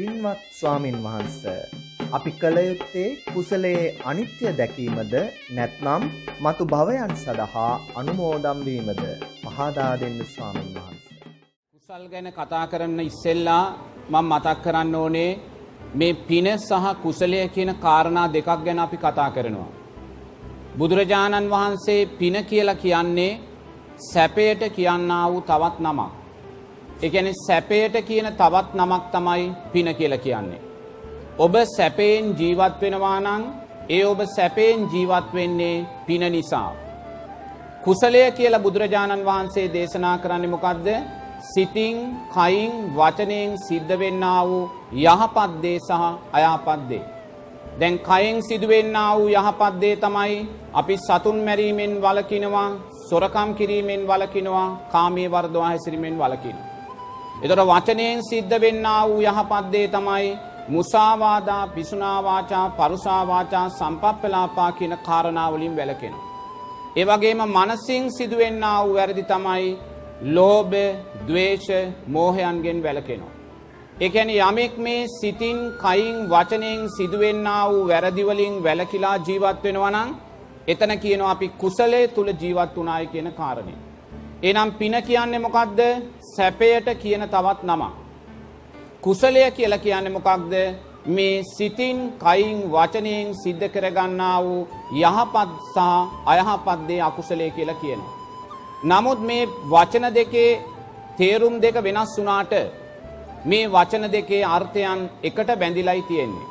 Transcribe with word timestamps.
පින්වත් 0.00 0.42
ස්වාමින් 0.50 0.94
වහන්ස 1.04 1.40
අපි 2.12 2.30
කළ 2.32 2.58
යුත්තේ 2.60 3.08
කුසලයේ 3.32 3.82
අනිත්‍ය 4.04 4.52
දැකීමද 4.58 5.14
නැත්නම් 5.56 6.02
මතු 6.44 6.64
භවයන් 6.64 7.12
සඳහා 7.16 7.72
අනුමෝදම් 8.00 8.58
වීමද 8.66 9.02
පහදා 9.44 9.90
දෙන්න 10.02 10.16
ස්වාමින් 10.26 10.70
වහන්ස. 10.76 11.04
කුසල් 11.74 12.04
ගැන 12.12 12.28
කතා 12.30 12.64
කරන්න 12.66 13.00
ඉස්සෙල්ලා 13.00 13.64
මම 14.08 14.30
මතක් 14.30 14.56
කරන්න 14.64 14.94
ඕනේ 14.94 15.32
මේ 15.94 16.18
පින 16.22 16.48
සහ 16.58 16.86
කුසලය 17.02 17.42
කියන 17.48 17.72
කාරණා 17.76 18.26
දෙකක් 18.28 18.48
ගැන 18.64 18.78
අපි 18.78 18.98
කතා 18.98 19.28
කරනවා. 19.30 19.70
බුදුරජාණන් 20.78 21.50
වහන්සේ 21.50 22.00
පින 22.18 22.36
කියලා 22.44 22.80
කියන්නේ 22.84 23.40
සැපයට 24.08 24.62
කියන්නා 24.70 25.24
වූ 25.32 25.42
තවත් 25.42 25.76
නමක්. 25.80 26.19
ඒ 27.02 27.10
කියන්නේ 27.10 27.40
සැපයට 27.46 27.94
කියන 28.08 28.26
තවත් 28.40 28.68
නමක් 28.74 29.04
තමයි 29.12 29.44
පින 29.72 29.88
කියලා 29.94 30.18
කියන්නේ. 30.18 30.60
ඔබ 31.38 31.54
සැපයෙන් 31.76 32.26
ජීවත් 32.38 32.74
වෙනවා 32.82 33.20
නම් 33.20 33.42
ඒ 33.90 34.02
ඔබ 34.04 34.20
සැපයෙන් 34.36 34.80
ජීවත් 34.92 35.28
වෙන්නේ 35.34 35.86
පින 36.06 36.24
නිසා. 36.32 36.72
කුසලය 37.84 38.20
කියලා 38.30 38.64
බුදුරජාණන් 38.64 39.24
වහන්සේ 39.24 39.72
දේශනා 39.72 40.16
කරන්නේ 40.18 40.52
මොකද්ද? 40.54 40.88
සිතින්, 41.50 41.96
කයින්, 42.34 42.72
වචනයෙන් 42.96 43.56
සිද්ධ 43.58 43.94
වෙන්නා 43.98 44.40
වූ 44.46 44.70
යහපත් 45.04 45.52
දේ 45.62 45.78
සහ 45.78 46.02
අයහපත් 46.32 46.82
දේ. 46.88 47.04
දැන් 47.80 47.98
කයෙන් 48.00 48.42
සිදුවෙන්නා 48.42 49.10
වූ 49.18 49.28
යහපත් 49.30 49.74
දේ 49.80 49.96
තමයි 49.96 50.48
අපි 50.74 50.96
සතුන් 50.98 51.38
මැරීමෙන් 51.44 51.92
වළකිනවා, 52.02 52.70
සොරකම් 53.08 53.50
කිරීමෙන් 53.54 54.02
වළකිනවා, 54.06 54.68
කාමයේ 54.92 55.30
වර්ධවා 55.30 55.68
හැසිරීමෙන් 55.68 56.18
වළකිනවා. 56.18 56.69
එතකොට 57.42 57.66
වචනයෙන් 57.68 58.22
සිද්ධ 58.22 58.56
වෙන්නා 58.60 59.02
වූ 59.08 59.20
යහපත් 59.22 59.66
දේ 59.72 59.88
තමයි 59.88 60.30
මුසාවාදා, 60.68 61.66
පිසුනා 61.66 62.18
වාචා, 62.22 62.66
පරුසා 62.70 63.22
වාචා, 63.26 63.66
සම්පප්පලාපා 63.70 64.72
කියන 64.72 64.94
කාරණා 64.98 65.48
වලින් 65.52 65.76
වැළකෙනවා. 65.76 66.26
ඒ 66.96 67.04
වගේම 67.04 67.42
මනසින් 67.48 68.04
සිදුවෙන්නා 68.12 68.78
වූ 68.84 68.94
වැරදි 68.94 69.22
තමයි 69.22 69.66
ලෝභ, 70.28 70.74
ద్వේෂ, 71.26 71.68
මෝහයන්ගෙන් 72.06 72.82
වැළකෙනවා. 72.82 73.34
ඒ 74.00 74.08
කියන්නේ 74.08 74.40
යමෙක් 74.40 74.74
මේ 74.78 75.06
සිතින්, 75.10 75.58
කයින්, 75.78 76.16
වචනයෙන් 76.30 76.82
සිදුවෙන්නා 76.96 77.62
වූ 77.72 77.84
වැරදි 77.88 78.26
වලින් 78.26 78.54
වැළකීලා 78.64 79.16
ජීවත් 79.26 79.62
වෙනවා 79.64 79.90
නම් 79.90 80.10
එතන 80.68 80.92
කියනවා 80.98 81.30
අපි 81.30 81.48
කුසලයේ 81.58 82.08
තුල 82.08 82.28
ජීවත් 82.34 82.76
වුණායි 82.76 83.06
කියන 83.06 83.32
කාරණේ. 83.32 83.78
එහෙනම් 84.42 84.70
පින 84.72 84.94
කියන්නේ 85.02 85.38
මොකක්ද? 85.38 85.80
සැපයට 86.26 86.86
කියන 86.98 87.22
තවත් 87.24 87.60
නමක්. 87.62 87.92
කුසලය 89.02 89.42
කියලා 89.50 89.78
කියන්නේ 89.78 90.12
මොකක්ද? 90.12 90.52
මේ 91.06 91.42
සිතින්, 91.46 91.98
කයින්, 92.18 92.58
වචනයෙන් 92.72 93.34
සිද්ධ 93.34 93.66
කරගන්නා 93.68 94.38
වූ 94.44 94.68
යහපත් 94.94 95.50
සහ 95.66 95.78
අයහපත් 96.26 96.80
දේ 96.88 97.00
අකුසලය 97.00 97.50
කියලා 97.50 97.80
කියනවා. 97.82 98.12
නමුත් 98.84 99.20
මේ 99.20 99.48
වචන 99.70 100.06
දෙකේ 100.14 100.60
තේරුම් 101.18 101.54
දෙක 101.60 101.76
වෙනස් 101.78 102.12
වුණාට 102.18 102.52
මේ 103.44 103.68
වචන 103.68 104.04
දෙකේ 104.12 104.44
අර්ථයන් 104.46 105.00
එකට 105.22 105.50
බැඳිලායි 105.60 106.02
තියෙන්නේ. 106.02 106.46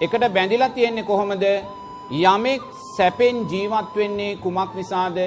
එකට 0.00 0.24
බැඳිලා 0.34 0.68
තියෙන්නේ 0.68 1.04
කොහොමද? 1.04 1.44
යමෙක් 2.24 2.62
සැපෙන් 2.96 3.36
ජීවත් 3.50 3.90
වෙන්නේ 3.96 4.36
කුමක් 4.36 4.70
නිසාද? 4.74 5.18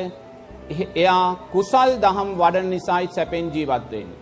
එයා 0.69 1.35
කුසල් 1.51 1.91
දහම් 2.01 2.29
වඩන 2.37 2.69
නිසායි 2.69 3.07
සැපෙන් 3.09 3.51
ජීවත් 3.53 3.91
වෙන්නේ. 3.91 4.17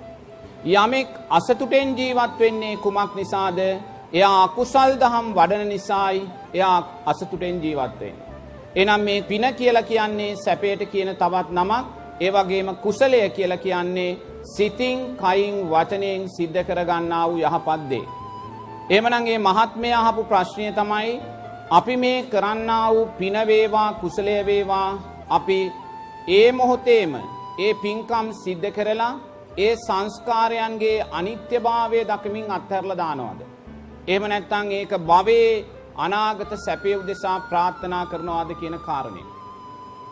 යමෙක් 0.66 1.10
අසතුටෙන් 1.30 1.98
ජීවත් 1.98 2.40
වෙන්නේ 2.40 2.78
කුමක් 2.78 3.16
නිසාද? 3.16 3.60
එයා 4.14 4.44
අකුසල් 4.44 4.92
දහම් 4.98 5.28
වඩන 5.34 5.68
නිසායි 5.68 6.30
එයා 6.54 6.78
අසතුටෙන් 7.06 7.62
ජීවත් 7.64 8.00
වෙන්නේ. 8.00 8.26
එහෙනම් 8.76 9.02
මේ 9.02 9.22
පින 9.22 9.46
කියලා 9.54 9.84
කියන්නේ 9.84 10.36
සැපයට 10.36 10.82
කියන 10.86 11.16
තවත් 11.16 11.50
නමක්. 11.52 11.86
ඒ 12.22 12.32
වගේම 12.32 12.70
කුසලය 12.78 13.30
කියලා 13.30 13.58
කියන්නේ 13.60 14.18
සිතින්, 14.46 15.00
කයින්, 15.18 15.56
වචනයෙන් 15.70 16.30
සිද්ධ 16.30 16.64
කරගන්නා 16.64 17.30
වූ 17.30 17.40
යහපත් 17.40 17.90
දේ. 17.90 18.06
එහෙමනම් 18.90 19.24
මේ 19.24 19.40
මහත්මය 19.40 19.90
අහපු 19.94 20.24
ප්‍රශ්නය 20.24 20.72
තමයි 20.72 21.22
අපි 21.70 21.98
මේ 21.98 22.24
කරන්නා 22.24 22.94
වූ 22.94 23.06
පින 23.18 23.38
වේවා 23.48 23.94
කුසලය 23.94 24.36
වේවා 24.46 24.90
අපි 25.30 25.60
ඒ 26.28 26.52
මොහොතේම 26.52 27.12
ඒ 27.60 27.74
පින්කම් 27.76 28.28
සිද්ධ 28.36 28.70
කරලා 28.72 29.20
ඒ 29.58 29.74
සංස්කාරයන්ගේ 29.78 31.06
අනිත්‍යභාවය 31.12 32.00
දකිමින් 32.04 32.48
අත්හැරලා 32.50 32.98
දානවද? 32.98 33.42
එහෙම 34.08 34.24
නැත්නම් 34.24 34.72
ඒක 34.72 34.94
භවයේ 35.02 35.66
අනාගත 35.98 36.52
සැපේ 36.58 36.96
උදෙසා 36.96 37.38
ප්‍රාර්ථනා 37.42 38.06
කරනවාද 38.06 38.52
කියන 38.54 38.78
කාරණේ. 38.80 39.28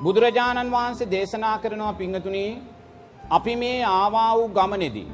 බුදුරජාණන් 0.03 0.71
වහන්සේ 0.71 1.11
දේශනා 1.11 1.57
කරනවා 1.57 1.93
පිංගතුණී 1.93 2.61
අපි 3.29 3.55
මේ 3.55 3.79
ආවා 3.91 4.31
වූ 4.33 4.47
ගමනේදී 4.49 5.09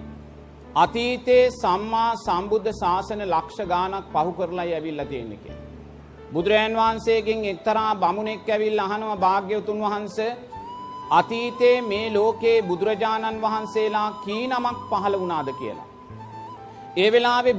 අතීතයේ 0.76 1.46
සම්මා 1.54 2.12
සම්බුද්ධ 2.18 2.72
ශාසන 2.74 3.22
ලක්ෂ 3.26 3.60
ගාණක් 3.66 4.12
පහු 4.14 4.32
කරලායි 4.34 4.74
ඇවිල්ලා 4.74 5.06
තියෙන්නේ 5.06 5.38
කියලා. 5.38 5.66
බුදුරජාන් 6.34 6.76
වහන්සේගෙන් 6.76 7.42
එක්තරා 7.46 7.90
බමුණෙක් 7.96 8.50
ඇවිල්ලා 8.50 8.88
අහනවා 8.88 9.18
භාග්‍යවතුන් 9.18 9.82
වහන්සේ 9.82 10.32
අතීතයේ 11.12 11.82
මේ 11.82 12.08
ලෝකේ 12.14 12.58
බුදුරජාණන් 12.62 13.42
වහන්සේලා 13.42 14.10
කී 14.26 14.44
නමක් 14.48 14.82
පහළ 14.90 15.16
වුණාද 15.20 15.50
කියලා. 15.60 15.88
ඒ 16.98 17.10
වෙලාවේ 17.12 17.54